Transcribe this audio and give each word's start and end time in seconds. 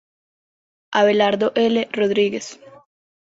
Abelardo 0.95 1.51
L. 1.53 1.87
Rodríguez. 1.91 2.59